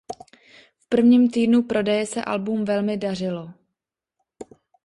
[0.77, 3.49] V prvním týdnu prodeje se album velmi dařilo.